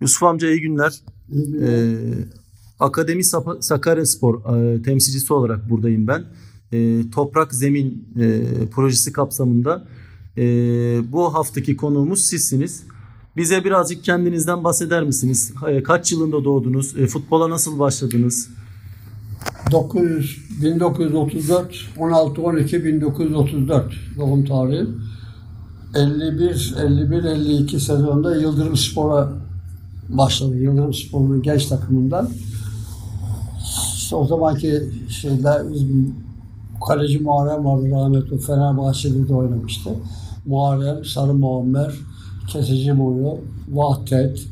[0.00, 0.92] Yusuf amca iyi günler.
[1.32, 1.68] İyi günler.
[1.68, 1.98] Ee,
[2.80, 6.24] Akademi Sapa- Sakaryaspor e, temsilcisi olarak buradayım ben.
[6.72, 9.84] E, Toprak Zemin e, projesi kapsamında
[10.36, 10.42] e,
[11.12, 12.82] bu haftaki konuğumuz sizsiniz.
[13.36, 15.52] Bize birazcık kendinizden bahseder misiniz?
[15.68, 16.96] E, kaç yılında doğdunuz?
[16.98, 18.48] E, futbola nasıl başladınız?
[19.72, 24.86] 900, 1934, 16 12 1934 doğum tarihi.
[25.94, 29.32] 51 51 52 sezonda Yıldırım Spor'a
[30.18, 30.56] başladı.
[30.56, 32.30] Yıldırım Spor'un genç takımından.
[33.94, 35.62] İşte o zamanki şeyler
[36.88, 39.90] kaleci Muharrem vardı rahmetli Fenerbahçe'de de oynamıştı.
[40.46, 41.94] Muharrem, Sarı Muammer,
[42.48, 43.38] Kesici Boyu,
[43.68, 44.46] Vahdet,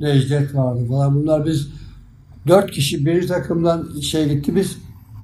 [0.00, 1.14] Necdet vardı falan.
[1.14, 1.68] Bunlar biz
[2.46, 4.56] dört kişi bir takımdan şey gitti.
[4.56, 4.76] Biz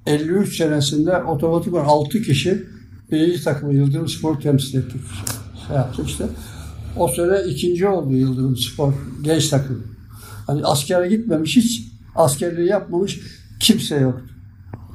[0.06, 2.62] 53 senesinde otomatik olarak 6 kişi
[3.12, 5.00] birinci takımı Yıldırım Spor temsil ettik.
[5.66, 6.24] Şey yaptık işte.
[6.96, 8.92] O sene ikinci oldu Yıldırım Spor
[9.22, 9.82] genç takım.
[10.46, 11.82] Hani askere gitmemiş hiç
[12.14, 13.20] askerliği yapmamış
[13.60, 14.24] kimse yoktu.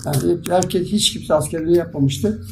[0.06, 2.46] Yani herkes hiç kimse askerliği yapmamıştı.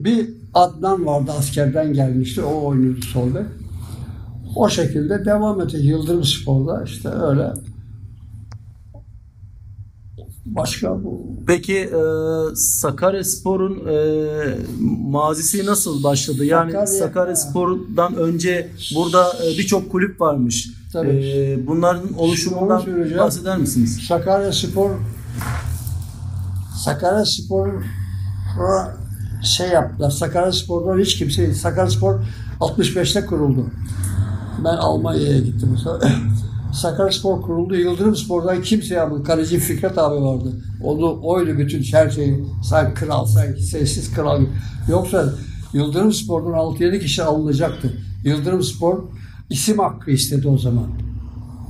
[0.00, 2.42] Bir Adnan vardı askerden gelmişti.
[2.42, 3.46] O oynuyordu solda.
[4.56, 7.52] O şekilde devam etti Yıldırım Spor'da işte öyle.
[10.46, 12.00] Başka bu Peki e,
[12.54, 13.96] Sakaryaspor'un e,
[15.10, 16.44] mazisi nasıl başladı?
[16.44, 20.68] Yani Sakarya- Sakaryaspor'dan önce burada e, birçok kulüp varmış.
[20.92, 21.08] Tabii.
[21.08, 22.82] E, bunların oluşumundan
[23.18, 24.00] bahseder misiniz?
[24.08, 24.90] Sakarya Spor
[26.84, 27.68] Sakarya Spor
[29.44, 30.10] şey yaptılar.
[30.10, 32.14] Sakarya Spor'dan hiç kimse Sakarya Spor
[32.60, 33.66] 65'te kuruldu.
[34.64, 35.76] Ben Almanya'ya gittim.
[36.76, 37.76] Sakarya Spor kuruldu.
[37.76, 39.22] Yıldırım Spor'dan kimse yapmadı.
[39.22, 40.52] Kaleci Fikret abi vardı.
[40.82, 42.44] Onu oydu bütün her şeyi.
[42.70, 44.42] Sen kral, sen sessiz kral.
[44.88, 45.34] Yoksa
[45.72, 47.92] Yıldırım Spor'dan 6-7 kişi alınacaktı.
[48.24, 49.02] Yıldırım Spor
[49.50, 50.86] isim hakkı istedi o zaman.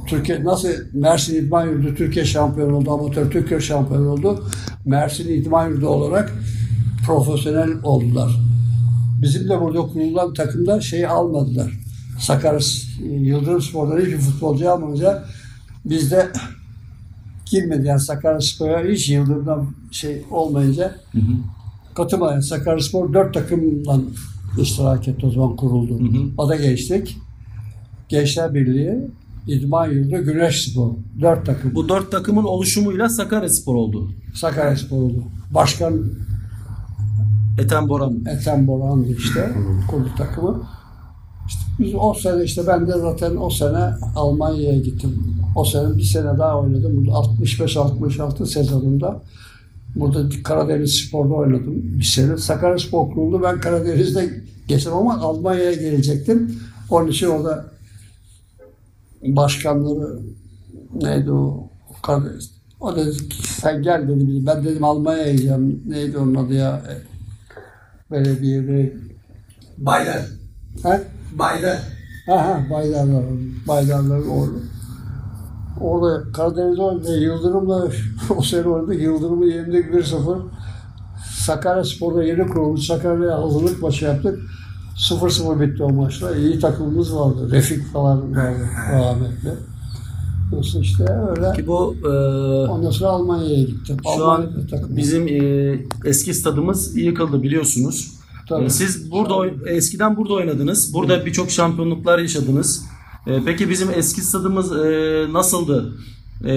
[0.06, 4.44] Türkiye nasıl Mersin İdman Yurdu Türkiye şampiyonu oldu, amatör Türkiye şampiyonu oldu.
[4.84, 6.32] Mersin İdman Yurdu olarak
[7.06, 8.40] profesyonel oldular.
[9.22, 11.85] Bizim de burada kurulan takımda şeyi almadılar.
[12.18, 12.60] Sakarya
[13.02, 15.24] Yıldırım Spor'dan hiçbir futbolcu almayınca
[15.84, 16.28] biz de
[17.50, 17.86] girmedi.
[17.86, 20.94] Yani Sakarya Spor'a hiç Yıldırım'dan şey olmayınca
[21.94, 24.00] katılmayan Sakarya Spor dört takımla
[24.60, 25.98] iştirak etti o zaman kuruldu.
[25.98, 26.28] hı.
[26.38, 27.16] Ada geçtik.
[28.08, 28.98] Gençler Birliği,
[29.46, 30.90] İdman Yurdu, Güneş Spor.
[31.20, 31.74] Dört takım.
[31.74, 34.10] Bu dört takımın oluşumuyla Sakaryaspor oldu.
[34.34, 35.22] Sakarya Spor oldu.
[35.50, 36.02] Başkan
[37.58, 38.24] Ethem Boran.
[38.26, 39.52] Ethem Boran'dı işte
[39.90, 40.62] kurdu takımı.
[41.78, 45.36] Biz o sene işte ben de zaten o sene Almanya'ya gittim.
[45.56, 46.96] O sene bir sene daha oynadım.
[46.96, 49.22] Burada 65-66 sezonunda
[49.96, 52.36] burada Karadeniz Spor'da oynadım bir sene.
[52.36, 53.42] Sakarya Spor kuruldu.
[53.42, 54.30] Ben Karadeniz'de
[54.68, 56.58] geçtim ama Almanya'ya gelecektim.
[56.90, 57.66] Onun için orada
[59.22, 60.18] başkanları
[61.02, 61.68] neydi o
[62.02, 62.50] Karadeniz.
[62.80, 63.12] O dedi
[63.42, 64.46] sen gel dedi.
[64.46, 65.82] Ben dedim Almanya'ya gideceğim.
[65.88, 66.82] Neydi onun adı ya?
[68.10, 68.96] Belediyede.
[69.78, 70.26] Baylar.
[70.82, 71.00] Ha?
[71.32, 71.78] Baylar.
[72.26, 73.24] Ha ha Baydarlar.
[73.68, 74.58] Baydarlar orada.
[75.80, 77.18] Orada Karadeniz oynadı.
[77.20, 77.88] Yıldırım'la
[78.36, 79.02] o sene oynadık.
[79.02, 80.38] Yıldırım'ı yendik 1-0.
[81.38, 82.86] Sakarya Spor'da yeni kurulmuş.
[82.86, 84.38] Sakarya'ya hazırlık maçı yaptık.
[85.10, 86.36] 0-0 bitti o maçta.
[86.36, 87.50] İyi takımımız vardı.
[87.50, 88.58] Refik falan vardı
[88.92, 89.52] rahmetli.
[90.52, 91.52] Nasıl işte öyle.
[91.52, 92.08] Ki bu e,
[92.70, 93.96] Ondan sonra Almanya'ya gittim.
[94.16, 94.96] şu an Almanya'da takım.
[94.96, 98.15] bizim e, eski stadımız yıkıldı biliyorsunuz.
[98.48, 98.64] Tabii.
[98.64, 100.94] E, Siz burada eskiden burada oynadınız.
[100.94, 102.84] Burada birçok şampiyonluklar yaşadınız.
[103.26, 105.94] E, Peki bizim eski stadımız e, nasıldı?
[106.44, 106.48] E,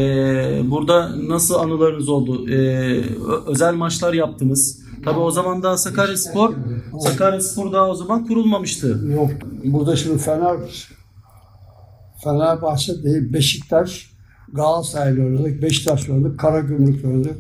[0.72, 2.46] Burada nasıl anılarınız oldu?
[3.48, 4.80] Özel maçlar yaptınız.
[5.06, 6.54] Tabii o zaman daha Sakaryaspor,
[7.00, 9.02] Sakaryaspor daha o zaman kurulmamıştı.
[9.16, 9.30] Yok.
[9.64, 10.58] Burada şimdi Fener
[12.24, 14.12] Fenerbahçe değil Beşiktaş
[14.54, 15.62] Galatasaray'la oynadık.
[15.62, 16.40] Beşiktaş oynadık.
[16.40, 17.38] Karagümrük oynadık.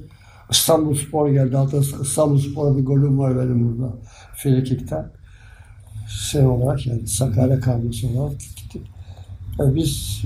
[0.49, 1.55] İstanbul Spor geldi.
[1.55, 3.93] Hatta İstanbul Spor'a bir golüm var benim burada.
[4.35, 5.11] Frikik'ten.
[6.09, 8.81] Şey olarak yani Sakarya kadrosu olarak gittik.
[9.59, 10.23] E biz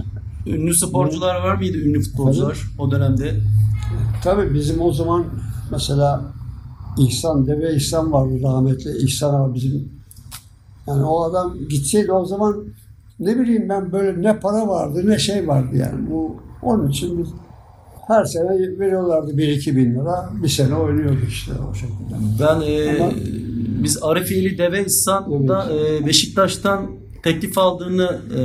[0.48, 1.78] Ünlü sporcular var mıydı?
[1.78, 3.36] Ünlü futbolcular o dönemde.
[4.24, 5.26] Tabii bizim o zaman
[5.72, 6.22] mesela
[6.98, 8.98] İhsan, Deve İhsan vardı rahmetli.
[8.98, 9.92] İhsan abi bizim
[10.88, 12.64] yani o adam gitseydi o zaman
[13.20, 16.10] ne bileyim ben böyle ne para vardı ne şey vardı yani.
[16.10, 17.28] Bu onun için biz
[18.08, 20.30] her sene veriyorlardı 1-2 bin lira.
[20.44, 22.16] Bir sene oynuyorduk işte o şekilde.
[22.40, 23.12] Ben e, Ama-
[23.84, 26.92] biz Arifeli Deve İhsan'da e, Beşiktaş'tan
[27.24, 28.40] teklif aldığını e,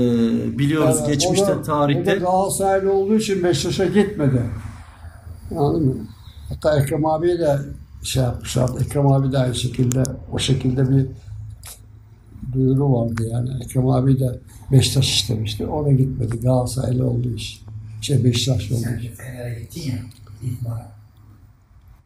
[0.59, 2.07] biliyoruz Yani geçmişte o da, O tarihte.
[2.11, 4.43] da Galatasaraylı olduğu için Beşiktaş'a gitmedi.
[5.57, 5.95] Anladın mı?
[6.49, 7.59] Hatta Ekrem abiye de
[8.03, 8.71] şey yapmışlar.
[8.81, 10.03] Ekrem abi de aynı şekilde
[10.33, 11.07] o şekilde bir
[12.53, 13.51] duyuru vardı yani.
[13.65, 14.39] Ekrem abi de
[14.73, 15.67] Beşiktaş istemişti.
[15.67, 16.41] Ona gitmedi.
[16.41, 17.68] Galatasaraylı olduğu için.
[18.01, 19.01] Şey Beşiktaş olduğu Sen.
[19.17, 19.97] Fener'e gittin ya.
[20.43, 20.93] İtmara.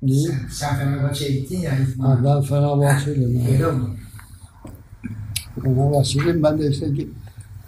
[0.03, 0.29] Niye?
[0.29, 2.25] Sen, sen Fenerbahçe'ye gittin ya Ha, İtmara.
[2.25, 3.47] ben Fenerbahçeliyim.
[3.53, 3.91] Öyle oldu.
[5.63, 6.43] Fenerbahçeliyim.
[6.43, 7.09] Ben de işte gi-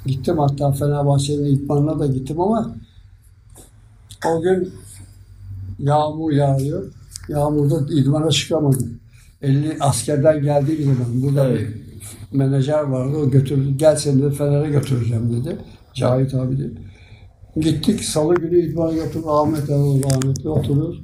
[0.07, 2.77] gittim hatta Fenerbahçe'nin idmanına da gittim ama
[4.27, 4.73] o gün
[5.79, 6.93] yağmur yağıyor.
[7.29, 9.01] Yağmurda idmana çıkamadım.
[9.43, 11.69] 50 askerden geldiği zaman burada Evet.
[12.33, 13.17] bir menajer vardı.
[13.17, 13.75] O götürdü.
[13.77, 15.57] Gel seni de Fener'e götüreceğim dedi.
[15.95, 16.73] Cahit abi dedi.
[17.57, 18.05] Gittik.
[18.05, 19.25] Salı günü idmana götürdü.
[19.29, 21.01] Ahmet Erol rahmetli oturuyoruz.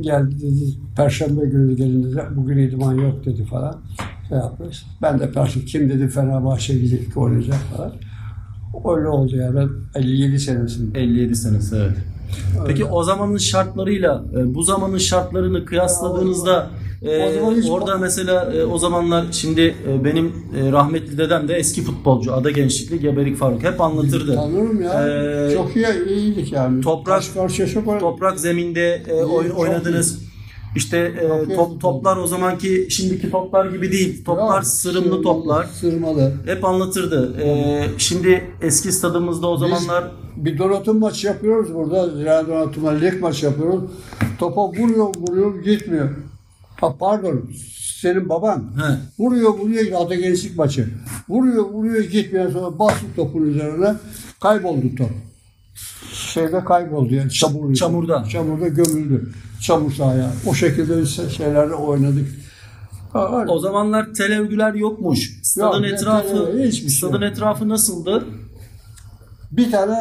[0.00, 0.64] Geldi dedi.
[0.96, 2.22] Perşembe günü gelin dedi.
[2.36, 3.76] Bugün idman yok dedi falan.
[4.28, 4.84] Şey yapmış.
[5.02, 7.92] Ben de Perşembe kim dedi Fenerbahçe gidecek oynayacak falan.
[8.96, 9.56] Öyle oldu yani.
[9.56, 9.68] Ben
[10.00, 11.00] 57 senesinde.
[11.00, 11.96] 57 senesi evet.
[12.66, 16.70] Peki o zamanın şartlarıyla e, bu zamanın şartlarını kıyasladığınızda
[17.02, 21.82] e, hiç- orada mesela e, o zamanlar şimdi e, benim e, rahmetli dedem de eski
[21.82, 24.34] futbolcu Ada Gençlikli Geberik Faruk hep anlatırdı.
[24.34, 25.08] Tanırım ya.
[25.08, 26.82] Ee, çok iyi, iyiydik yani.
[26.82, 28.00] toprak-.
[28.00, 30.26] Toprak zeminde e, çok oynadınız.
[30.76, 34.24] İşte e, top, toplar o zamanki şimdiki toplar gibi değil.
[34.24, 35.64] Toplar Yok, sırımlı toplar.
[35.64, 36.32] Sırmalı.
[36.46, 37.40] Hep anlatırdı.
[37.42, 40.04] E, şimdi eski stadımızda o zamanlar
[40.36, 42.10] Bir donatım maçı yapıyoruz burada.
[42.16, 43.80] Zira donatımla lig maçı yapıyoruz.
[44.38, 46.08] Topa vuruyor, vuruyor, gitmiyor.
[46.80, 47.50] Ha pardon,
[48.00, 48.58] senin baban.
[48.58, 49.22] He.
[49.22, 50.88] Vuruyor, vuruyor, adı gençlik maçı.
[51.28, 52.52] Vuruyor, vuruyor, gitmiyor.
[52.52, 53.94] Sonra bastı topun üzerine.
[54.40, 55.10] Kayboldu top.
[56.12, 57.74] Şeyde kayboldu yani çamur.
[57.74, 58.24] Çamurda.
[58.24, 59.32] Çamurda gömüldü.
[59.60, 60.32] Çamur sahaya.
[60.46, 62.28] O şekilde biz şeylerde oynadık.
[63.12, 65.40] Ha, o zamanlar televgüler yokmuş.
[65.42, 67.32] Stadın Yok, etrafı şey stadın yok.
[67.32, 68.24] etrafı nasıldı?
[69.52, 69.98] Bir tane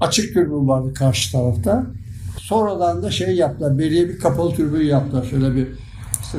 [0.00, 1.86] açık türbün vardı karşı tarafta.
[2.42, 3.78] Sonradan da şey yaptılar.
[3.78, 5.24] Belediye bir kapalı türbün yaptılar.
[5.24, 5.68] Şöyle bir
[6.22, 6.38] işte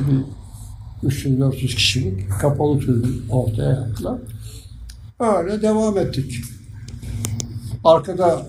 [1.02, 4.18] bir 300-400 kişilik kapalı türbün ortaya yaptılar.
[5.20, 6.34] Öyle devam ettik.
[7.84, 8.46] Arkada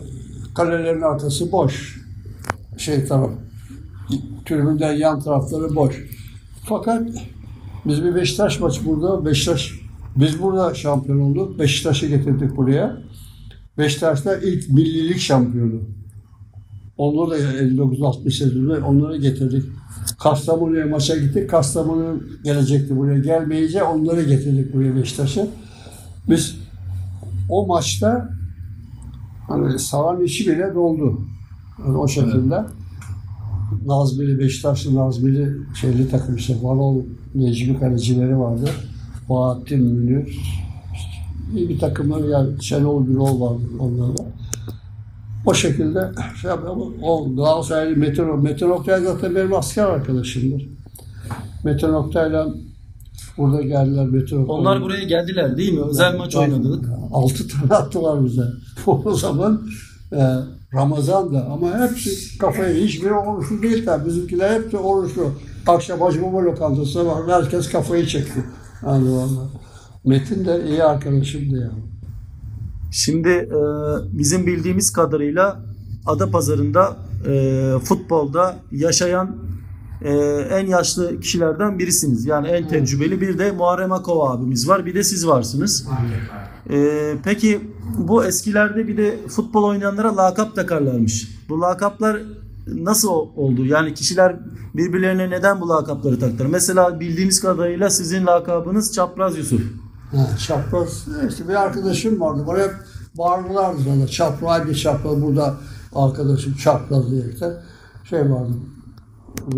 [0.56, 2.02] kalelerin arkası boş.
[2.78, 3.30] Şey taraf
[4.46, 6.06] türbünden yan tarafları boş.
[6.66, 7.08] Fakat
[7.86, 9.26] biz bir Beşiktaş maçı burada.
[9.26, 9.72] Beşiktaş
[10.16, 11.60] biz burada şampiyon olduk.
[11.60, 12.98] Beşiktaş'ı getirdik buraya.
[13.78, 15.95] Beşiktaş'ta ilk millilik şampiyonu.
[16.98, 19.64] Onları da 59-60 sezonunda onları getirdik.
[20.20, 21.50] Kastamonu'ya maça gittik.
[21.50, 23.20] Kastamonu gelecekti buraya.
[23.20, 25.48] Gelmeyince onları getirdik buraya Beşiktaş'a.
[26.30, 26.56] Biz
[27.50, 28.30] o maçta
[29.48, 31.22] hani sahan içi bile doldu.
[31.80, 32.64] Yani o şekilde.
[33.86, 37.02] Nazmili, Beşiktaşlı Nazmili şeyli takım işte Varol
[37.36, 38.70] Necmi kalecileri vardı.
[39.30, 40.40] Bahattin Münir.
[41.56, 44.24] iyi bir takımlar yani Şenol Gürol vardı onlarda.
[45.46, 46.12] O şekilde
[46.42, 46.76] şey yapıyor.
[47.02, 50.70] O Galatasaraylı Metin, Metin Oktay zaten benim asker arkadaşımdır.
[51.64, 52.48] Metin Oktay'la
[53.38, 54.56] burada geldiler Metin Oktay.
[54.56, 55.82] Onlar buraya geldiler değil mi?
[55.90, 56.86] Özel maç oynadık.
[57.12, 58.46] Altı tane attılar bize.
[58.88, 59.68] O zaman
[60.12, 60.22] e,
[60.74, 64.06] Ramazan'da ama hepsi kafayı hiçbiri oruçlu değil tabi.
[64.06, 65.32] Bizimkiler hepsi oruçlu.
[65.68, 67.28] Akşam Hacı Baba lokantasına var.
[67.28, 68.44] Herkes kafayı çekti.
[68.86, 69.50] Yani vallahi.
[70.06, 71.95] Metin de iyi arkadaşımdı yani.
[72.96, 73.60] Şimdi e,
[74.12, 75.60] bizim bildiğimiz kadarıyla
[76.06, 76.98] Adapazarı'nda
[77.28, 79.36] e, futbolda yaşayan
[80.02, 80.14] e,
[80.52, 82.26] en yaşlı kişilerden birisiniz.
[82.26, 84.86] Yani en tecrübeli bir de Muharrem Akova abimiz var.
[84.86, 85.88] Bir de siz varsınız.
[86.70, 87.62] E, peki
[87.98, 91.28] bu eskilerde bir de futbol oynayanlara lakap takarlarmış.
[91.50, 92.22] Bu lakaplar
[92.68, 93.66] nasıl oldu?
[93.66, 94.36] Yani kişiler
[94.76, 96.50] birbirlerine neden bu lakapları taktılar?
[96.50, 99.62] Mesela bildiğimiz kadarıyla sizin lakabınız Çapraz Yusuf.
[100.12, 101.08] Ha, çapraz.
[101.30, 102.44] İşte bir arkadaşım vardı.
[102.48, 102.74] Bana hep
[103.18, 104.08] bağırdılardı bana.
[104.08, 105.22] Çapraz, hadi çapraz.
[105.22, 105.54] Burada
[105.96, 107.54] arkadaşım çapraz diyerekten
[108.04, 108.52] şey vardı.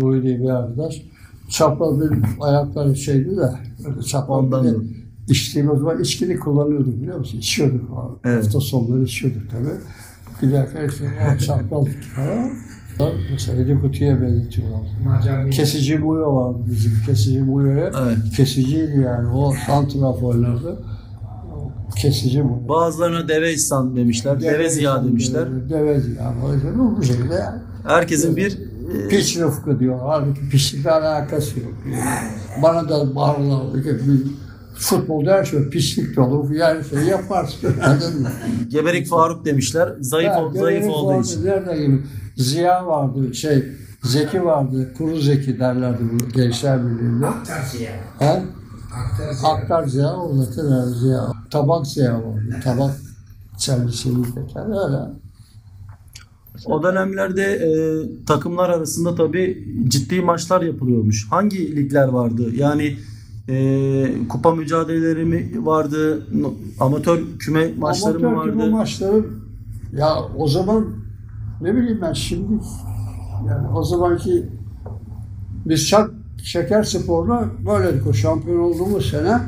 [0.00, 1.02] Ruhi diye bir arkadaş.
[1.48, 3.50] Çapraz benim ayakları şeydi de.
[3.88, 4.82] Öyle çapraz bir de da.
[5.28, 7.38] içtiğimiz zaman içkini kullanıyorduk biliyor musun?
[7.38, 7.90] İçiyorduk.
[7.90, 8.18] falan.
[8.24, 8.44] Evet.
[8.44, 9.74] Hafta sonları içiyorduk tabii.
[10.40, 11.84] Giderken işte o çapraz
[12.16, 12.50] falan.
[13.32, 14.80] Mesela Edi Kutu'ya benzetiyorlar.
[15.50, 16.92] Kesici Muyo vardı bizim.
[17.06, 17.90] Kesici Muyo'ya.
[18.02, 18.18] Evet.
[18.36, 19.28] Kesiciydi yani.
[19.28, 20.82] O santraf oynardı.
[21.96, 22.68] Kesici Muyo.
[22.68, 24.40] Bazılarına deve İhsan demişler.
[24.40, 25.48] Deve Ziya demişler.
[25.70, 26.34] Deve Ziya.
[26.46, 27.44] böyle Bu bu şekilde.
[27.86, 28.58] Herkesin bir
[29.04, 29.98] e, Piç Rıfkı diyor.
[30.02, 31.72] Halbuki piçlikle alakası yok.
[32.62, 33.74] Bana da bağırırlar.
[33.74, 34.22] Bir
[34.78, 36.50] Futbolda her şey pislik de olur.
[36.50, 37.58] Yani şey yaparsın.
[38.68, 39.88] Geberik Faruk demişler.
[40.00, 41.44] Zayıf Ha, ol, zayıf olduğu için.
[41.44, 42.02] Nerede gibi?
[42.42, 43.34] Ziya vardı.
[43.34, 43.64] Şey
[44.02, 44.94] Zeki vardı.
[44.98, 47.26] Kuru Zeki derlerdi bu Gençler Birliği'nde.
[47.26, 47.92] Aktar Ziya.
[48.18, 48.42] Ha?
[48.94, 49.52] Aktar Ziya.
[49.52, 51.32] Aktar Ziya, Orlatır Ziya.
[51.50, 52.56] Tabak Ziya vardı.
[52.64, 52.94] Tabak
[53.58, 54.40] servisimizde.
[54.56, 54.98] Öyle.
[56.66, 57.70] O dönemlerde e,
[58.26, 61.26] takımlar arasında tabii ciddi maçlar yapılıyormuş.
[61.30, 62.42] Hangi ligler vardı?
[62.54, 62.96] Yani
[63.50, 66.26] Ee, kupa mücadeleleri mi vardı?
[66.80, 68.72] Amatör küme maçları mı Amatör küme vardı?
[68.72, 69.24] maçları
[69.92, 70.86] ya o zaman
[71.60, 72.52] ne bileyim ben şimdi
[73.48, 74.46] yani o zamanki
[75.66, 76.10] biz Şak,
[76.44, 79.40] Şeker Spor'la böyledik o şampiyon olduğumuz sene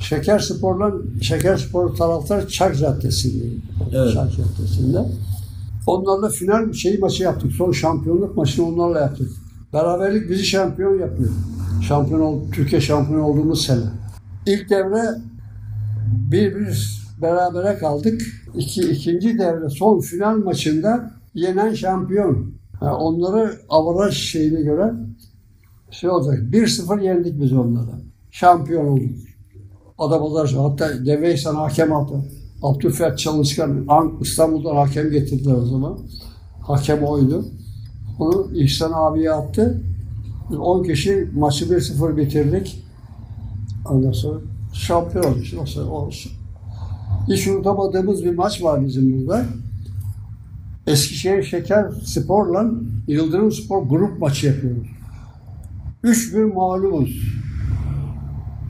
[0.00, 3.62] Şeker Spor'la Şeker Spor taraftarı Çak Caddesi'ndeydi.
[3.92, 4.12] Evet.
[4.14, 5.04] Çak Caddesi'nde.
[5.86, 7.52] Onlarla final şey maçı yaptık.
[7.52, 9.30] Son şampiyonluk maçını onlarla yaptık.
[9.72, 11.30] Beraberlik bizi şampiyon yapıyor.
[11.88, 13.84] Şampiyon ol, Türkiye şampiyon olduğumuz sene.
[14.46, 15.02] İlk devre
[16.30, 18.22] bir bir berabere kaldık.
[18.54, 22.52] İki, ikinci devre son final maçında yenen şampiyon.
[22.80, 24.92] Ha, onları avaraj şeyine göre
[25.90, 26.38] şey olacak.
[26.52, 27.90] 1-0 yendik biz onları.
[28.30, 29.10] Şampiyon olduk.
[29.98, 32.24] Adapazarı hatta Deveysan hakem aldı.
[32.62, 35.98] Abdülfert Çalışkan An- İstanbul'dan hakem getirdiler o zaman.
[36.62, 37.44] Hakem oydu.
[38.18, 39.82] Onu İhsan abiye attı.
[40.50, 42.84] Biz 10 kişi maçı 1-0 bitirdik.
[43.90, 44.38] Ondan sonra
[44.72, 45.80] şampiyon işte.
[45.80, 46.32] O olsun.
[47.28, 49.44] Hiç unutamadığımız bir maç var bizim burada.
[50.90, 52.70] Eskişehir Şeker Spor'la
[53.08, 54.88] Yıldırım Spor grup maçı yapıyoruz.
[56.04, 57.22] 3-1 mağlubuz.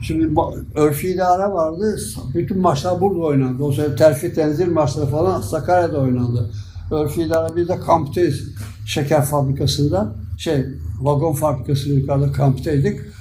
[0.01, 0.39] Şimdi
[0.75, 1.97] örfi idare vardı.
[2.33, 3.63] Bütün maçlar burada oynandı.
[3.63, 6.51] O sene terfi tenzil maçları falan Sakarya'da oynandı.
[6.91, 8.41] Örfi idare biz de kamptayız.
[8.85, 10.15] Şeker fabrikasında.
[10.37, 10.65] Şey,
[11.01, 13.13] vagon fabrikasında yukarıda kamptaydık.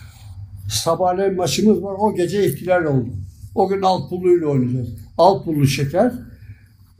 [0.68, 1.94] Sabahleyin maçımız var.
[1.98, 3.08] O gece ihtilal oldu.
[3.54, 4.88] O gün Alpullu ile oynayacağız.
[5.18, 6.12] Alpullu Şeker,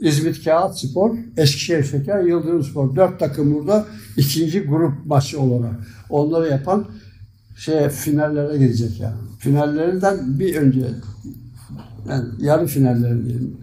[0.00, 2.96] İzmit Kağıt Spor, Eskişehir Şeker, Yıldırım Spor.
[2.96, 5.74] Dört takım burada ikinci grup maçı olarak.
[6.10, 6.86] Onları yapan
[7.56, 9.16] şey finallere gidecek yani.
[9.38, 10.86] Finallerinden bir önce
[12.08, 13.56] yani yarı finalleri diyelim.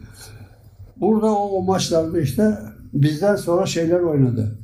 [0.97, 2.57] Burada o, o maçlarda işte
[2.93, 4.59] bizden sonra şeyler oynadı.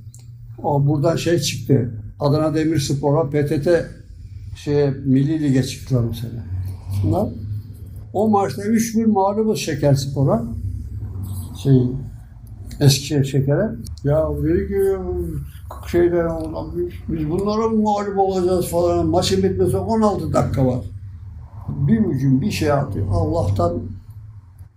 [0.64, 1.92] O buradan şey çıktı.
[2.20, 3.68] Adana Demirspor'a PTT
[4.56, 6.44] şey Milli Lig'e çıktılar bu sene.
[7.04, 7.30] Bunlar
[8.14, 10.44] o maçta 3-1 mağlubuz Şeker Spor'a.
[11.64, 11.82] Şey,
[12.80, 13.70] Eskişehir Şeker'e.
[14.04, 14.98] Ya dedi ki
[15.88, 19.08] şeyden "Ulan biz, biz bunlara mağlup olacağız falan.
[19.08, 20.80] Maçın bitmesi 16 dakika var.
[21.70, 23.04] Bir hücum bir şey attı.
[23.12, 23.74] Allah'tan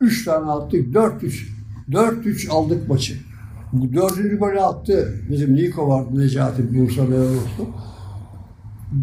[0.00, 0.95] 3 tane attık.
[0.95, 1.49] 4-3.
[1.90, 3.14] 4-3 aldık maçı.
[3.93, 5.14] Dördüncü golü attı.
[5.31, 7.66] Bizim Niko vardı Necati Bursa Beyoğlu'su.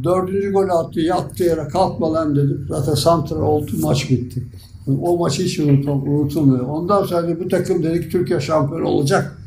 [0.03, 0.99] Dördüncü golü attı.
[0.99, 2.65] Yattı yere kalkma lan dedim.
[2.69, 4.47] Zaten santra oldu maç bitti.
[4.87, 6.67] O maçı hiç unutum, unutulmuyor.
[6.67, 9.37] Ondan sonra bu takım dedik Türkiye şampiyonu olacak.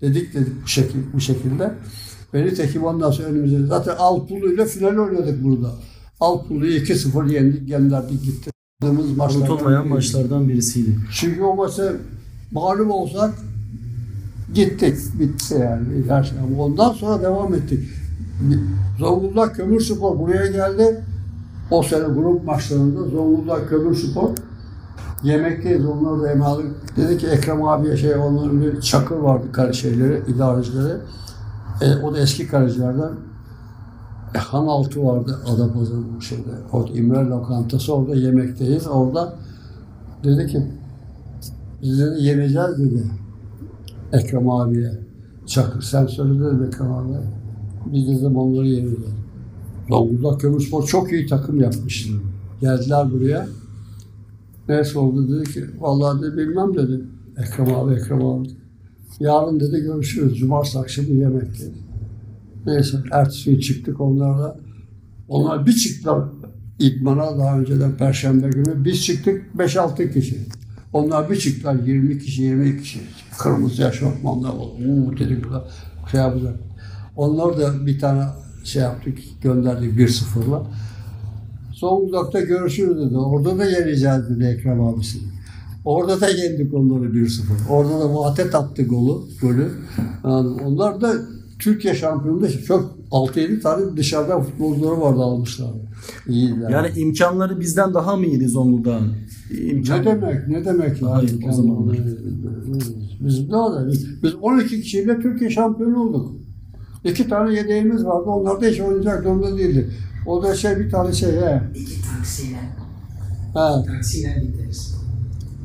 [0.00, 1.74] Dedik dedik bu, şekil, bu şekilde.
[2.34, 3.66] Ve nitekim ondan sonra önümüzde.
[3.66, 5.70] Zaten Alpulu ile final oynadık burada.
[6.20, 8.50] Alpulu'yu 2-0 yendik, gönderdik gitti.
[8.82, 10.96] Oynadığımız maçlardan Unutulmayan maçlardan birisiydi.
[11.12, 11.92] Çünkü o maça
[12.52, 13.34] mağlup olsak
[14.54, 14.96] gittik.
[15.20, 15.84] Bitti yani.
[16.08, 16.38] Her şey.
[16.38, 17.88] Ama ondan sonra devam ettik.
[18.98, 21.04] Zonguldak Kömürspor buraya geldi.
[21.70, 24.30] O sene grup maçlarında Zonguldak Kömürspor
[25.22, 25.86] yemekteyiz.
[25.86, 26.96] Onlar da emalık.
[26.96, 30.92] Dedi ki Ekrem abiye şey onların bir çakır vardı kare şeyleri, idarecileri.
[31.80, 33.10] E, o da eski kalecilerden.
[34.34, 36.50] E, Han altı vardı Adapazarı'nın şeyde.
[36.72, 38.86] Orada İmre lokantası orada yemekteyiz.
[38.86, 39.34] Orada
[40.24, 40.66] dedi ki
[41.82, 43.04] biz dedi yeneceğiz dedi.
[44.12, 44.92] Ekrem abiye.
[45.46, 47.20] Çakır sen söyle dedi Ekrem abiye.
[47.86, 49.14] Biz dedim onları yeneceğiz.
[49.88, 52.10] Zonguldak Kömürspor çok iyi takım yapmış.
[52.60, 53.46] Geldiler buraya.
[54.70, 57.00] Neyse oldu dedi ki vallahi de bilmem dedi.
[57.38, 58.48] Ekrem abi Ekrem abi.
[59.20, 60.38] Yarın dedi görüşürüz.
[60.38, 61.78] Cumartesi akşamı yemek dedi.
[62.66, 64.56] Neyse ertesi gün çıktık onlarla.
[65.28, 66.24] Onlar bir çıktılar
[66.78, 68.84] idmana daha önceden perşembe günü.
[68.84, 70.38] Biz çıktık 5-6 kişi.
[70.92, 73.00] Onlar bir çıktılar 20 kişi 20 kişi.
[73.38, 74.74] Kırmızı eşofmanlar oldu.
[74.88, 75.68] Uuu dedik burada
[76.10, 76.56] şey yapacak.
[77.16, 78.24] Onlar da bir tane
[78.64, 80.62] şey yaptık gönderdik 1-0'la.
[81.80, 83.16] Zonguldak'ta görüşürüz dedi.
[83.16, 85.18] Orada da yeneceğiz dedi Ekrem abisi.
[85.84, 87.42] Orada da yendik onları 1-0.
[87.70, 89.12] Orada da Vatet attı golü.
[89.42, 89.70] golü.
[90.24, 91.12] Yani onlar da
[91.58, 95.70] Türkiye şampiyonunda çok 6-7 tane dışarıdan futbolcuları vardı almışlar.
[96.28, 96.70] İyiler.
[96.70, 99.12] Yani imkanları bizden daha mı iyiydi Zonguldak'ın?
[99.60, 100.00] İmkan...
[100.00, 100.48] ne demek?
[100.48, 101.02] Ne demek?
[101.02, 101.96] Daha iyi o zamanlar.
[103.20, 103.92] Biz ne oldu?
[104.22, 106.32] Biz 12 kişiyle Türkiye şampiyonu olduk.
[107.04, 108.24] İki tane yedeğimiz vardı.
[108.26, 109.90] Onlar da hiç oynayacak durumda değildi.
[110.26, 111.62] O da şey bir tane şey he.
[111.74, 112.58] İki taksiyle,
[113.54, 114.94] Ha, taksiyle gideriz.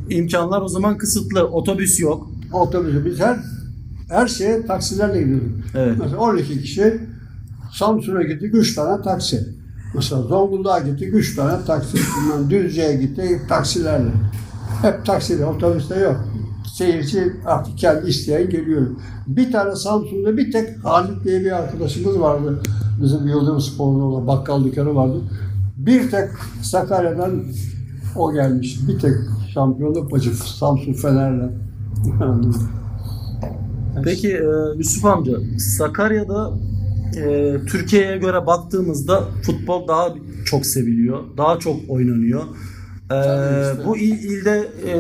[0.10, 1.48] İmkanlar o zaman kısıtlı.
[1.48, 2.30] Otobüs yok.
[2.54, 3.06] otobüsü.
[3.06, 3.38] Biz her
[4.10, 5.50] her şeye taksilerle gidiyorduk.
[5.76, 5.98] Evet.
[6.00, 7.00] Mesela 12 kişi
[7.74, 9.48] Samsun'a gittik 3 tane taksi.
[9.96, 11.98] Mesela Zonguldak'a gittik 3 tane taksi.
[11.98, 14.12] Bundan Düzce'ye gittik taksilerle.
[14.82, 16.26] Hep taksiyle, otobüste yok.
[16.78, 18.88] Seyirci artık kendi isteyen geliyor.
[19.28, 22.62] Bir tane Samsun'da bir tek Halit diye bir arkadaşımız vardı.
[23.02, 25.22] Bizim Yıldırım Spor'da olan bakkal dükkanı vardı.
[25.78, 26.30] Bir tek
[26.62, 27.44] Sakarya'dan
[28.16, 28.80] o gelmiş.
[28.88, 29.14] Bir tek
[29.54, 31.50] şampiyonluk maçı Samsun Fener'le.
[34.04, 36.54] Peki e, Yusuf amca Sakarya'da
[37.18, 40.10] e, Türkiye'ye göre baktığımızda futbol daha
[40.46, 41.24] çok seviliyor.
[41.38, 42.44] Daha çok oynanıyor.
[43.12, 43.86] E, işte.
[43.86, 44.96] Bu il, ilde e,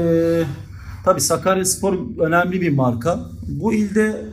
[1.05, 3.19] tabi Sakaryaspor önemli bir marka.
[3.47, 4.25] Bu ilde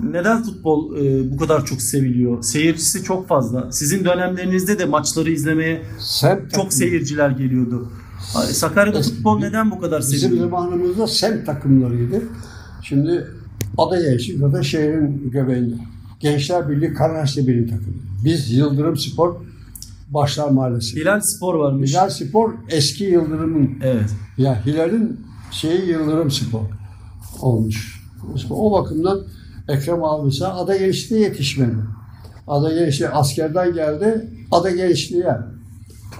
[0.00, 2.42] neden futbol e, bu kadar çok seviliyor?
[2.42, 3.72] Seyircisi çok fazla.
[3.72, 6.72] Sizin dönemlerinizde de maçları izlemeye Semt çok takımı.
[6.72, 7.92] seyirciler geliyordu.
[8.52, 10.44] Sakarya'da futbol neden bu kadar Bizim seviliyor?
[10.44, 12.22] zamanımızda semt takımlarıydı.
[12.82, 13.26] Şimdi
[13.78, 15.74] Adagençlik zaten şehrin göbeğinde.
[16.20, 17.96] Gençler Birliği Kararslı Birliği takımı.
[18.24, 19.34] Biz Yıldırım Spor
[20.10, 20.96] Başlar Mahallesi.
[21.00, 21.90] Hilal Spor varmış.
[21.90, 24.10] Hilal Spor eski Yıldırım'ın Evet.
[24.38, 26.60] ya Hilal'in şeyi Yıldırım Spor
[27.40, 28.02] olmuş.
[28.50, 29.20] O bakımdan
[29.68, 31.76] Ekrem abi mesela Ada Gençliğe yetişmedi.
[32.48, 34.30] Ada Gençliği askerden geldi.
[34.52, 35.36] Ada Gençliğe.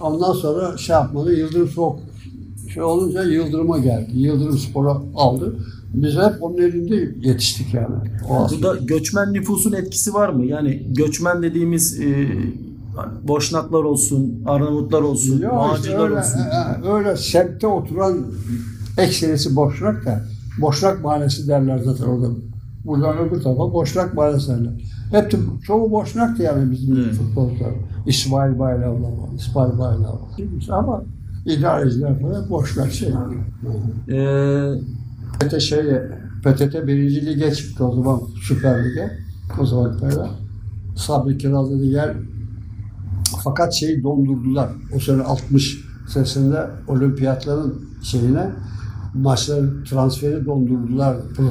[0.00, 1.34] Ondan sonra şey yapmadı.
[1.38, 1.94] Yıldırım Spor
[2.74, 4.10] şey olunca Yıldırım'a geldi.
[4.14, 5.56] Yıldırım Spor'a aldı.
[5.94, 7.94] Biz hep onun elinde yetiştik yani.
[8.30, 8.48] O.
[8.50, 10.46] Burada göçmen nüfusun etkisi var mı?
[10.46, 12.28] Yani göçmen dediğimiz e,
[13.22, 16.38] Boşnaklar olsun, Arnavutlar olsun, Ya işte öyle, olsun.
[16.38, 18.26] e, e, öyle semtte oturan
[18.96, 20.24] ekserisi Boşnak da
[20.60, 22.28] Boşnak Mahallesi derler zaten orada.
[22.84, 24.72] Buradan öbür tarafa Boşnak Mahallesi derler.
[25.10, 25.36] Hep de,
[25.66, 27.14] çoğu Boşnak'tı yani bizim Evet.
[27.14, 27.70] futbolcular.
[28.06, 30.16] İsmail Baylavlar var, İsmail Baylav.
[30.70, 31.02] Ama
[31.46, 33.08] idareciler falan Boşnak şey.
[34.08, 34.18] E,
[35.40, 35.82] PTT şey,
[36.44, 39.10] PTT birinci lige çıktı o zaman Süper Lig'e.
[39.60, 40.30] O zaman böyle.
[40.96, 42.14] Sabri Kiraz dedi gel.
[43.44, 44.68] Fakat şeyi dondurdular.
[44.96, 48.50] O sene 60 senesinde olimpiyatların şeyine
[49.22, 51.16] maçların transferi dondurdular.
[51.36, 51.50] Pro-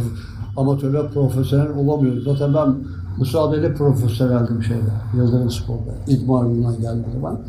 [0.58, 2.22] Amatörler profesyonel olamıyor.
[2.22, 2.76] Zaten ben
[3.20, 4.82] müsaadeli profesyoneldim şeyde.
[5.18, 5.96] Yıldırım Spor'da.
[6.12, 7.40] İdmanından geldiği zaman.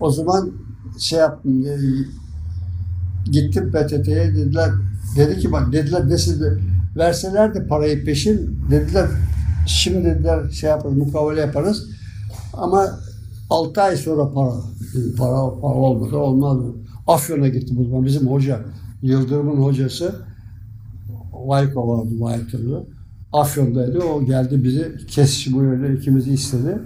[0.00, 0.50] O zaman
[0.98, 1.66] şey yaptım.
[1.66, 1.76] e,
[3.30, 4.70] Gittim PTT'ye dediler.
[5.16, 6.58] Dedi ki bak dediler ne siz de
[6.96, 9.06] verseler de parayı peşin dediler
[9.66, 11.86] şimdi dediler şey yaparız mukavele yaparız
[12.52, 12.86] ama
[13.50, 14.50] 6 ay sonra para
[15.18, 16.58] para para olmadı olmaz?
[17.06, 18.60] Afyon'a gittim o zaman bizim hoca
[19.02, 20.14] Yıldırım'ın hocası
[21.32, 22.86] Vayko vardı Vaytırlı.
[23.32, 23.98] Afyon'daydı.
[23.98, 26.78] O geldi bizi kesici böyle ikimizi istedi.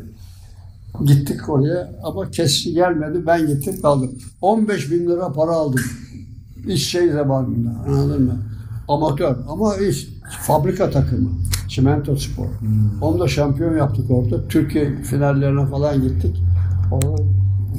[1.04, 3.26] Gittik oraya ama kesici gelmedi.
[3.26, 4.10] Ben gittim kaldım.
[4.42, 5.80] 15 bin lira para aldım.
[6.66, 8.42] İş şey zamanında anladın mı?
[8.88, 10.08] Amatör ama iş
[10.40, 11.30] fabrika takımı.
[11.68, 12.46] Çimento Spor.
[13.00, 14.48] Onu da şampiyon yaptık orada.
[14.48, 16.42] Türkiye finallerine falan gittik.
[16.92, 17.22] Orada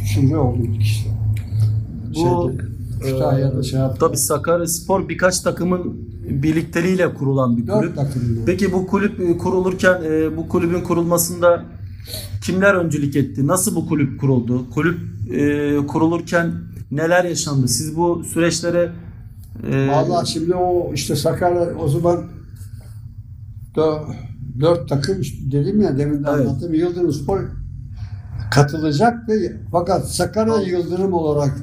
[0.04, 1.10] üçüncü olduk işte.
[2.18, 2.64] Bu, Şeyde,
[3.02, 7.98] Kütahya'da şey tabii Sakaryaspor birkaç takımın birlikteliğiyle kurulan bir kulüp.
[8.46, 11.64] Peki bu kulüp e, kurulurken e, bu kulübün kurulmasında
[12.44, 13.48] kimler öncülük etti?
[13.48, 14.70] Nasıl bu kulüp kuruldu?
[14.70, 15.00] Kulüp
[15.34, 16.52] e, kurulurken
[16.92, 17.68] neler yaşandı?
[17.68, 18.92] Siz bu süreçlere
[19.72, 22.24] e, Vallahi şimdi o işte Sakarya o zaman
[23.76, 24.14] dö-
[24.60, 26.48] dört takım işte dedim ya demin de Evet.
[26.48, 26.74] anlattım.
[26.74, 27.40] Yıldırım Spor
[28.52, 29.34] katılacaktı.
[29.72, 31.58] Fakat Sakarya Yıldırım olarak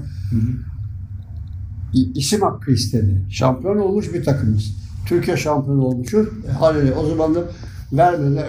[1.94, 3.24] i- isim hakkı istedi.
[3.30, 4.76] Şampiyon olmuş bir takımız.
[5.06, 6.28] Türkiye şampiyonu olmuşuz.
[6.86, 7.40] E, o zaman da
[7.92, 8.44] vermedi.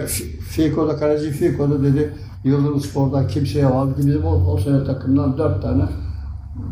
[0.48, 2.12] Fiko'da, kaleci Fiko'da dedi
[2.44, 3.98] Yıldırım Spor'dan kimseye var.
[3.98, 5.84] Bizim o, o sene takımdan dört tane,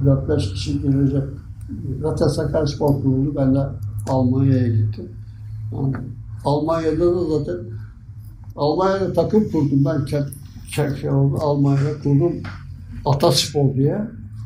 [0.05, 1.22] dört beş kişi girecek.
[2.03, 3.35] Zaten Sakarya Spor kuruldu.
[3.37, 3.59] Ben de
[4.09, 5.09] Almanya'ya gittim.
[5.72, 5.94] Yani
[6.44, 7.57] Almanya'da da zaten
[8.57, 9.85] Almanya'da takım kurdum.
[9.85, 10.29] Ben ke-
[10.77, 12.33] ke- oldu, Almanya'da kurdum.
[13.07, 13.98] Ataspor diye.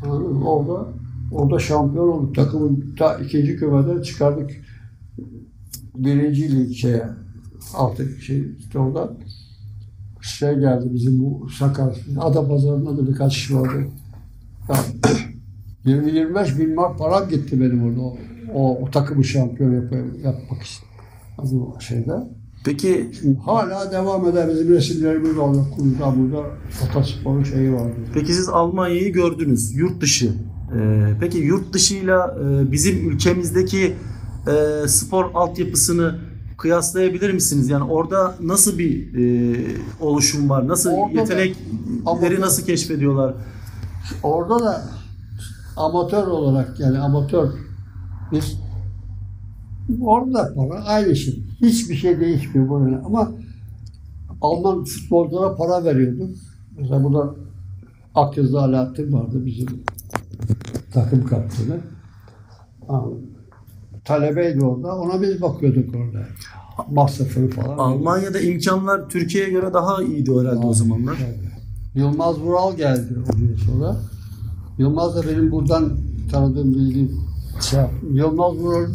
[0.02, 0.48] Mı?
[0.48, 0.88] Orada
[1.32, 2.34] orada şampiyon olduk.
[2.34, 4.50] Takımın ta ikinci kümeden çıkardık.
[5.94, 6.94] Birinci lig
[7.74, 9.12] artık şey işte orada
[10.20, 13.88] şey geldi bizim bu Sakar Adapazarı'nda da birkaç kişi vardı.
[14.68, 14.76] Ya,
[15.84, 18.00] 20-25 bin mark param gitti benim orada.
[18.00, 18.16] O,
[18.54, 19.92] o, o takımı şampiyon yap,
[20.24, 20.84] yapmak için.
[21.38, 22.37] Bu şeyde.
[22.72, 23.10] Peki
[23.44, 24.48] Hala devam eder.
[24.48, 25.58] Bizim resimlerimiz orada.
[25.76, 26.46] Kurulda burada
[26.88, 27.94] Ataspor'un şeyi vardı.
[28.14, 30.26] peki siz Almanya'yı gördünüz yurt dışı.
[30.26, 33.94] E, peki yurt dışıyla e, bizim ülkemizdeki
[34.46, 36.18] e, spor altyapısını
[36.58, 37.68] kıyaslayabilir misiniz?
[37.68, 39.56] Yani orada nasıl bir e,
[40.00, 40.68] oluşum var?
[40.68, 41.56] Nasıl Orada da- yetenekleri
[42.36, 43.34] Ama- nasıl keşfediyorlar?
[44.22, 44.82] Orada da
[45.76, 47.48] amatör olarak yani amatör
[48.32, 48.56] biz
[50.00, 51.42] orada para aynı şey.
[51.60, 52.96] Hiçbir şey değişmiyor böyle.
[52.96, 53.32] Ama
[54.40, 56.36] Alman futbolculara para veriyorduk.
[56.78, 57.34] Mesela burada
[58.14, 59.68] Akgöz'de Alaaddin vardı bizim
[60.92, 61.80] takım kaptanı.
[64.04, 64.96] Talebeydi orada.
[64.96, 66.26] Ona biz bakıyorduk orada.
[66.90, 67.78] Masrafını falan.
[67.78, 71.16] Almanya'da imkanlar Türkiye'ye göre daha iyiydi herhalde o zamanlar.
[71.26, 71.38] Evet.
[71.94, 73.96] Yılmaz Vural geldi ondan sonra.
[74.78, 75.92] Yılmaz da benim buradan
[76.32, 77.20] tanıdığım bildiğim
[77.60, 77.80] şey.
[78.12, 78.86] Yılmaz Vural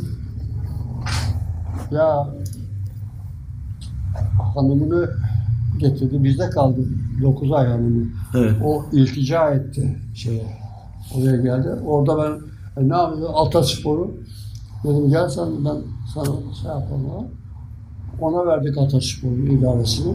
[1.93, 2.27] ya
[4.55, 5.09] hanımını
[5.77, 6.23] getirdi.
[6.23, 6.79] Bizde kaldı
[7.21, 8.05] 9 ay hanımı.
[8.35, 8.53] Evet.
[8.63, 10.45] O iltica etti şeye.
[11.15, 11.69] Oraya geldi.
[11.85, 12.31] Orada ben
[12.83, 13.29] e, ne yapıyor?
[13.35, 14.11] Ataspor'u
[14.83, 15.75] dedim gel sen ben
[16.13, 16.25] sana
[16.61, 17.09] şey yapalım.
[17.09, 17.25] ha.
[18.21, 20.13] Ona verdik Ataspor'u idaresini.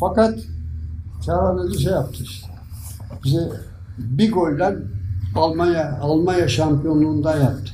[0.00, 0.38] Fakat
[1.26, 2.48] Çağrı dedi şey yaptı işte.
[3.24, 3.50] Bize
[3.98, 4.76] bir golden
[5.36, 7.72] Almanya Almanya şampiyonluğundan yaptı.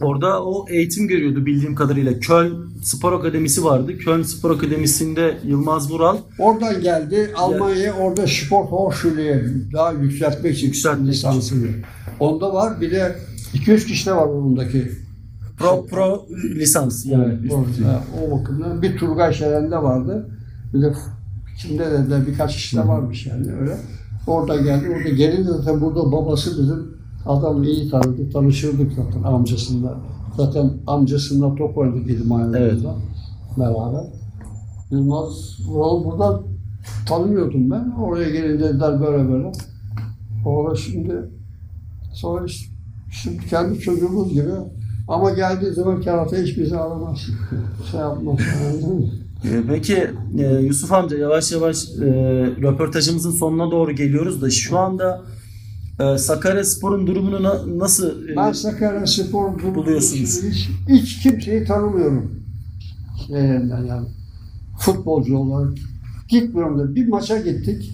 [0.00, 2.20] Orada o eğitim görüyordu bildiğim kadarıyla.
[2.20, 3.98] Köln Spor Akademisi vardı.
[3.98, 11.08] Köln Spor Akademisi'nde Yılmaz Vural Oradan geldi Almanya'ya orada Sport Hochschule'ye daha yükseltmek için Yükseltmek
[11.08, 11.68] lisansını.
[12.20, 13.16] Onda var bir de
[13.54, 14.92] 200 kişi de var ondaki.
[15.58, 17.38] pro pro lisans yani.
[17.42, 20.30] Evet, orada, o bakımdan bir Turgay Şeren'de vardı.
[20.74, 20.92] Bir de
[21.58, 23.76] kimde de, de birkaç kişi de varmış yani öyle.
[24.26, 24.86] Orada geldi.
[24.96, 26.97] Orada gelince zaten burada babası bizim
[27.28, 28.32] adamı iyi tanıdık.
[28.32, 29.94] Tanışırdık zaten amcasında.
[30.36, 32.80] Zaten amcasında top oynadık İlmayoğlu'nda Evet.
[33.58, 34.04] beraber.
[34.90, 36.42] Yılmaz Vural buradan
[37.08, 37.90] tanımıyordum ben.
[38.02, 39.52] Oraya gelince dediler böyle böyle.
[40.46, 41.12] Orada şimdi
[42.12, 42.72] sonra işte,
[43.10, 44.50] şimdi kendi çocuğumuz gibi
[45.08, 47.18] ama geldiği zaman karate hiç bizi aramaz.
[47.90, 48.36] Şey yapmaz.
[49.44, 52.06] Ee, Peki e, Yusuf amca yavaş yavaş e,
[52.62, 55.22] röportajımızın sonuna doğru geliyoruz da şu anda
[56.00, 60.42] e, Sakarya Spor'un durumunu na- nasıl e, Ben Sakarya Spor Buluyorsunuz.
[60.42, 62.30] Hiç, hiç kimseyi tanımıyorum.
[63.26, 64.06] Şeyinden yani.
[64.78, 65.72] Futbolcu olarak.
[66.28, 67.92] Gitmiyorum da bir maça gittik.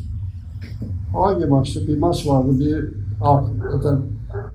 [1.13, 1.87] Hangi maçta?
[1.87, 2.61] Bir maç vardı.
[2.61, 2.85] Bir
[3.73, 3.99] zaten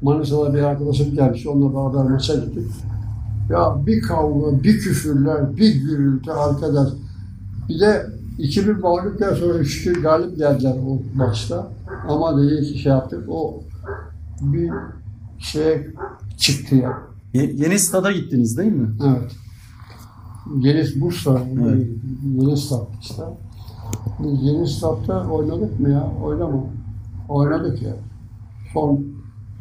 [0.01, 1.47] Manisa'da bir arkadaşım gelmiş.
[1.47, 2.67] Onunla beraber maça gittik.
[3.49, 6.89] Ya bir kavga, bir küfürler, bir gürültü arkadaş.
[7.69, 8.05] Bir de
[8.38, 11.67] 2000 mağlupken sonra şükür galip geldiler o maçta.
[12.10, 13.30] Ama değil ki şey yaptık.
[13.30, 13.63] O
[14.41, 14.72] bir
[15.39, 15.88] şeye
[16.38, 16.98] çıktı ya.
[17.34, 18.89] Ye- yeni stada gittiniz değil mi?
[19.08, 19.32] Evet.
[20.60, 21.88] Yeni Bursa, Evet.
[22.38, 23.24] yeni stat işte.
[24.41, 26.12] Yeni statta oynadık mı ya?
[26.24, 26.63] Oynama.
[27.30, 27.95] Oynadık ya.
[28.74, 29.06] Son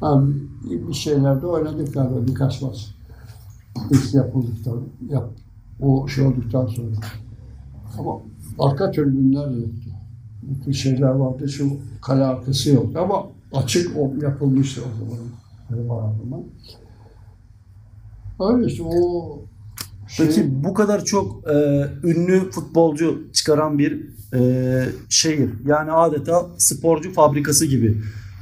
[0.00, 0.22] ha,
[0.88, 2.94] bir şeylerde oynadık galiba birkaç maç.
[3.90, 4.80] İş yapıldıktan,
[5.10, 5.30] yap,
[5.80, 6.88] o şey olduktan sonra.
[7.98, 8.12] Ama
[8.58, 9.87] arka tribünler yoktu.
[10.48, 11.48] Bütün şeyler vardı.
[11.48, 15.24] Şu kale arkası yoktu ama açık o yapılmıştı o zaman.
[15.70, 16.44] Benim.
[18.40, 19.38] Öyle işte o
[20.08, 25.50] şey, Peki bu kadar çok e, ünlü futbolcu çıkaran bir e, şehir.
[25.66, 27.98] Yani adeta sporcu fabrikası gibi.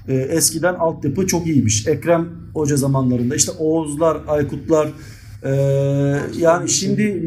[0.09, 1.87] E, eskiden altyapı çok iyiymiş.
[1.87, 4.88] Ekrem Hoca zamanlarında işte Oğuzlar, Aykutlar
[5.46, 5.52] e,
[6.38, 7.22] yani şimdi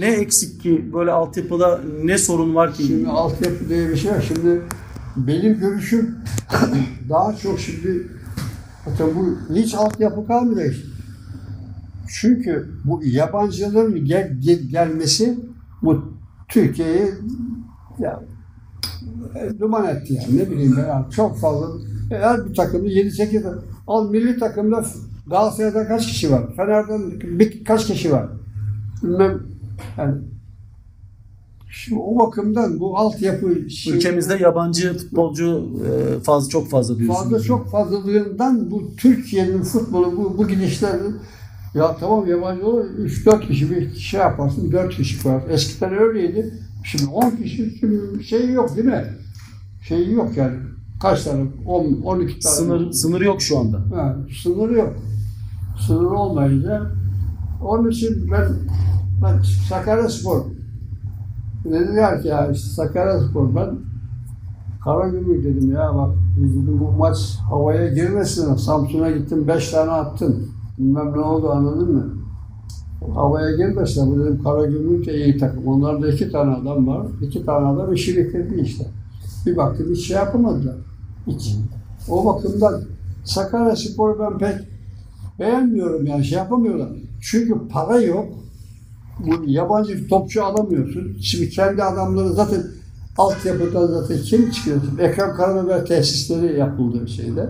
[0.00, 2.82] ne eksik ki böyle altyapıda ne sorun var ki?
[2.82, 4.24] Şimdi altyapı diye bir şey var.
[4.28, 4.62] Şimdi
[5.16, 6.14] benim görüşüm
[7.08, 8.06] daha çok şimdi
[8.84, 10.74] zaten bu hiç altyapı kalmıyor.
[12.20, 15.38] Çünkü bu yabancıların gel, gel- gelmesi
[15.82, 16.12] bu
[16.48, 17.12] Türkiye'yi
[17.98, 18.22] ya,
[19.60, 21.66] duman etti yani ne bileyim ben çok fazla
[22.10, 24.84] her bir takımda 7-8 al milli takımda
[25.30, 26.42] Galatasaray'da kaç kişi var?
[26.56, 28.28] Fener'den bir, kaç kişi var?
[29.02, 29.42] Bilmem
[29.98, 30.14] yani
[31.70, 37.30] Şimdi o bakımdan bu altyapı şey- Ülkemizde yabancı futbolcu e, fazla çok fazla diyorsunuz.
[37.30, 41.16] fazla çok fazlalığından bu Türkiye'nin futbolu bu, bu gidişlerin
[41.74, 45.42] ya tamam yabancı olur 3-4 kişi bir şey yaparsın 4 kişi koyar.
[45.50, 46.54] Eskiden öyleydi.
[46.84, 49.04] Şimdi 10 kişi şimdi şey yok değil mi?
[49.88, 50.56] Şey yok yani.
[51.02, 51.46] Kaç tane?
[51.66, 52.54] 10 12 tane.
[52.54, 53.78] Sınır sınır yok şu anda.
[53.96, 54.96] Ha, sınır yok.
[55.86, 56.82] Sınır olmayınca
[57.64, 58.48] onun için ben,
[59.22, 60.44] ben Sakarya Spor
[61.64, 63.70] dediler ki ya işte Sakarya Spor ben
[64.84, 67.18] Karagümrük dedim ya bak biz dedim bu maç
[67.50, 68.54] havaya girmesin.
[68.54, 70.48] Samsun'a gittim 5 tane attın.
[70.78, 72.14] Bilmem ne oldu anladın mı?
[73.14, 74.10] Havaya girmesin.
[74.10, 75.66] Bu dedim Karagümrük de iyi takım.
[75.66, 77.06] Onlarda iki tane adam var.
[77.22, 78.86] İki tane adam işi bitirdi işte.
[79.46, 80.76] Bir baktım hiç şey yapamadılar.
[81.26, 81.56] Hiç.
[82.08, 82.80] O bakımdan
[83.24, 84.54] Sakarya Spor'u ben pek
[85.38, 86.88] beğenmiyorum yani şey yapamıyorlar.
[87.20, 88.28] Çünkü para yok.
[89.18, 91.16] Bu yabancı topçu alamıyorsun.
[91.20, 92.62] Şimdi kendi adamları zaten
[93.18, 94.80] altyapıdan zaten kim çıkıyor?
[94.98, 97.48] Ekrem Karabiber tesisleri yapıldı şeyde.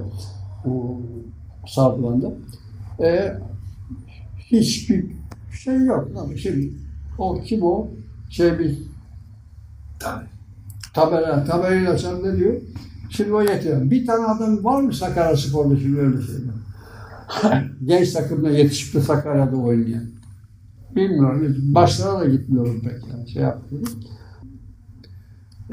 [0.67, 1.01] O
[1.67, 2.33] Sardıvan'da.
[3.01, 3.39] E,
[4.39, 5.07] hiçbir
[5.65, 6.09] şey yok.
[6.19, 6.73] Ama Şimdi
[7.19, 7.89] o kim o?
[8.31, 8.79] Şey bir
[10.95, 12.55] tabela, tabelayla açan ne diyor?
[13.11, 13.91] Şimdi o yetiyor.
[13.91, 16.58] Bir tane adam var mı Sakarya Spor'da şimdi öyle şeyler?
[17.85, 20.05] Genç takımda yetişip de Sakarya'da oynayan.
[20.97, 21.57] Bilmiyorum.
[21.75, 23.93] Başlara da gitmiyorum pek yani şey yapmıyorum.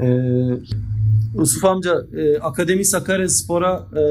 [0.00, 0.06] E,
[1.38, 4.02] Yusuf amca e, Akademi Sakarya Spor'a e,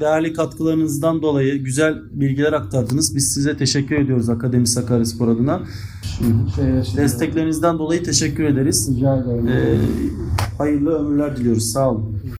[0.00, 3.16] değerli katkılarınızdan dolayı güzel bilgiler aktardınız.
[3.16, 5.62] Biz size teşekkür ediyoruz Akademi Sakarya Spor adına.
[6.56, 8.90] Şey, Desteklerinizden dolayı teşekkür ederiz.
[8.96, 9.48] Rica ederim.
[9.48, 9.78] E,
[10.58, 11.72] hayırlı ömürler diliyoruz.
[11.72, 12.20] Sağ olun.